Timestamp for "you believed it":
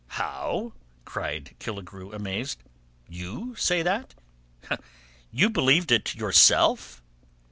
5.29-6.15